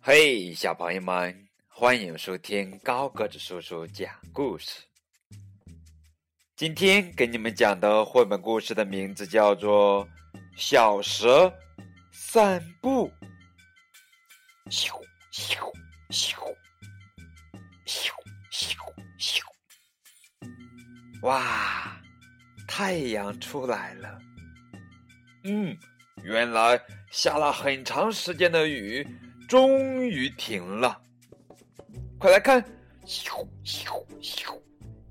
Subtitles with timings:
[0.00, 4.80] 嘿，小朋友们，欢迎收听高个子叔叔讲故事。
[6.54, 10.06] 今天给你们讲的绘本故事的名字叫做
[10.56, 11.52] 《小蛇
[12.10, 13.10] 散步》。
[14.70, 14.90] 咻
[15.30, 15.58] 咻
[16.08, 16.34] 咻
[17.84, 18.10] 咻
[18.50, 18.74] 咻
[19.18, 19.42] 咻！
[21.20, 22.00] 哇，
[22.66, 24.18] 太阳出来了。
[25.44, 25.76] 嗯，
[26.22, 26.80] 原来
[27.10, 29.06] 下了很长时间的雨。
[29.48, 31.00] 终于停了，
[32.18, 32.60] 快来看！
[33.06, 34.58] 咻咻咻！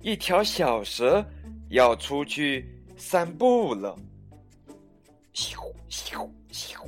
[0.00, 1.26] 一条小蛇
[1.68, 3.98] 要出去散步了。
[5.34, 5.56] 咻
[5.90, 6.78] 咻咻！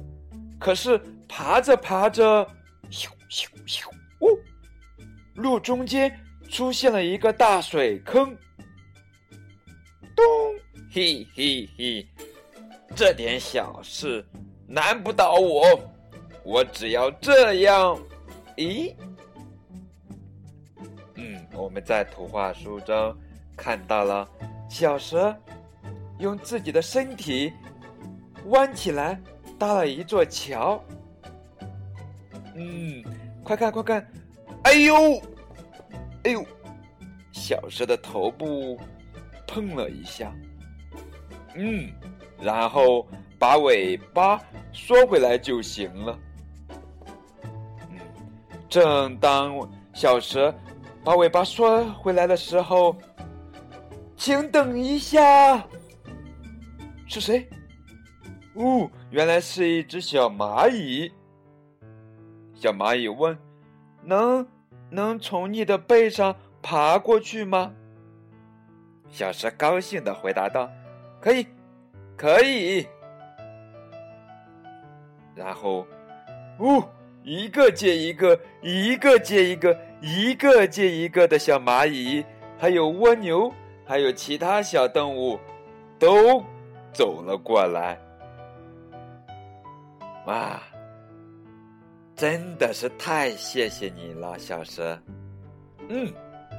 [0.61, 0.97] 可是
[1.29, 2.49] 爬着爬着，
[2.89, 3.89] 咻咻咻！
[4.21, 4.39] 哦，
[5.35, 6.17] 路中间
[6.49, 8.37] 出现了一个大水坑。
[10.15, 10.25] 咚！
[10.93, 12.07] 嘿嘿嘿！
[12.95, 14.25] 这点小事
[14.67, 15.65] 难不倒我。
[16.45, 17.99] 我只要这样，
[18.57, 18.95] 咦？
[21.15, 23.17] 嗯，我们在图画书中
[23.57, 24.29] 看到了
[24.69, 25.35] 小蛇
[26.19, 27.53] 用自己的身体
[28.47, 29.21] 弯起来
[29.59, 30.83] 搭了一座桥。
[32.55, 33.03] 嗯，
[33.45, 34.07] 快看快看！
[34.65, 35.23] 哎呦，
[36.25, 36.45] 哎呦，
[37.33, 38.79] 小蛇的头部
[39.47, 40.35] 碰了一下。
[41.55, 41.91] 嗯，
[42.41, 43.07] 然后
[43.39, 44.41] 把尾巴
[44.73, 46.19] 缩回来就行了。
[48.69, 50.55] 正当小蛇
[51.05, 52.97] 把尾巴缩回来的时候，
[54.17, 55.67] 请等一下，
[57.07, 57.49] 是谁？
[58.55, 61.13] 哦，原来是一只小蚂蚁。
[62.55, 63.37] 小蚂蚁问
[64.05, 64.47] ：“能
[64.91, 67.73] 能从你的背上爬过去吗？”
[69.11, 70.71] 小蛇高兴的回答道
[71.21, 71.47] ：“可以，
[72.17, 72.87] 可以。”
[75.35, 75.87] 然后，
[76.59, 76.89] 哦。
[77.25, 82.25] 一个接一个，一个接一个，一个接一个的小蚂蚁，
[82.59, 83.49] 还有蜗牛，
[83.87, 85.39] 还有其他小动物，
[86.01, 86.43] 都
[86.93, 87.97] 走了过来。
[90.27, 90.61] 哇，
[92.17, 95.01] 真的是太谢谢你了，小蛇。
[95.89, 96.13] 嗯，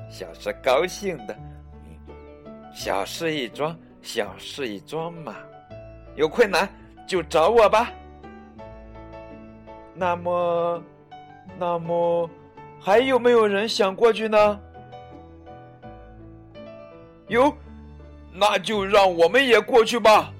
[0.09, 1.37] 小蛇高兴的，
[2.73, 5.35] 小事一桩，小事一桩嘛，
[6.15, 6.69] 有困难
[7.07, 7.89] 就找我吧。
[9.95, 10.83] 那么，
[11.57, 12.29] 那么，
[12.79, 14.59] 还有没有人想过去呢？
[17.27, 17.51] 有，
[18.33, 20.31] 那就让我们也过去吧。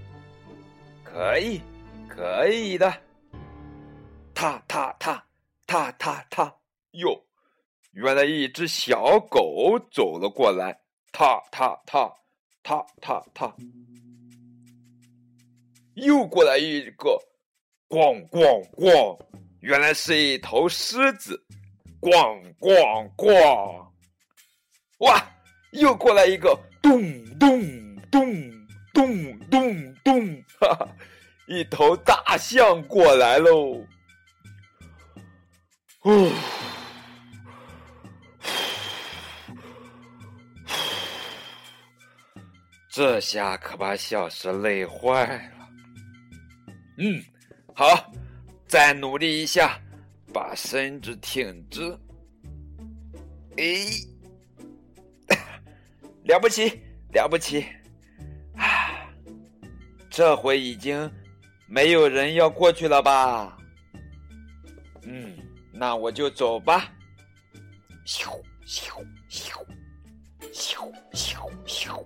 [1.03, 1.61] 可以，
[2.07, 2.93] 可以的。
[4.35, 5.23] 踏踏踏，
[5.65, 6.53] 踏踏踏，
[6.91, 7.23] 哟，
[7.93, 10.77] 原来一只小狗走了过来。
[11.11, 12.11] 踏踏踏，
[12.63, 13.53] 踏踏踏，
[15.95, 17.19] 又过来一个，
[17.89, 19.19] 咣咣咣。
[19.59, 21.45] 原来是一头狮子，
[22.01, 23.85] 咣咣咣！
[24.99, 25.21] 哇，
[25.71, 30.43] 又过来一个，咚咚咚咚咚咚！
[30.59, 30.89] 哈哈，
[31.47, 33.85] 一头大象过来喽！
[36.03, 36.31] 哦，
[42.95, 45.25] 这下可把小石累坏
[45.57, 45.67] 了。
[46.99, 47.19] 嗯，
[47.73, 48.13] 好。
[48.67, 49.79] 再努力一下，
[50.31, 51.81] 把身子挺直。
[53.57, 53.85] 哎，
[56.25, 57.65] 了不起，了不起！
[58.55, 59.09] 啊，
[60.07, 61.11] 这回已经
[61.67, 63.57] 没有人要过去了吧？
[65.01, 65.35] 嗯，
[65.71, 66.91] 那我就走吧。
[68.05, 69.65] 咻咻咻
[70.51, 72.05] 咻咻咻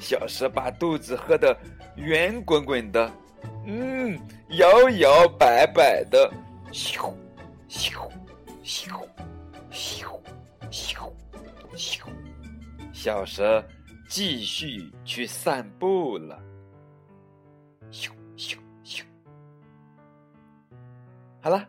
[0.00, 1.56] 小蛇把肚子喝得
[1.94, 3.12] 圆滚滚的。
[3.66, 4.18] 嗯，
[4.50, 6.28] 摇摇摆摆的，
[6.72, 7.12] 咻，
[7.68, 8.10] 咻，
[8.64, 8.88] 咻，
[9.70, 10.18] 咻，
[10.70, 11.10] 咻，
[11.76, 12.02] 咻，
[12.92, 13.62] 小蛇
[14.08, 16.38] 继续去散步了。
[17.92, 19.02] 咻咻咻！
[21.40, 21.66] 好了，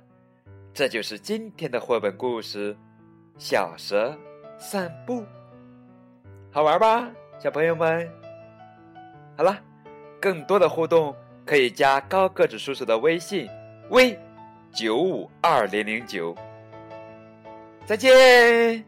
[0.74, 2.74] 这就是今天的绘本故事
[3.38, 4.18] 《小蛇
[4.58, 5.22] 散步》，
[6.52, 8.21] 好玩吧，小朋友们？
[9.42, 9.58] 好了，
[10.22, 11.16] 更多的互动。
[11.44, 13.50] 可以加高个子叔叔的微信，
[13.90, 14.16] 微
[14.72, 16.36] 九五二零零九。
[17.84, 18.86] 再见。